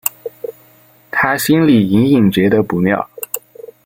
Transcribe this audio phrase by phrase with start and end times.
[1.11, 3.07] 她心里隐隐觉得不妙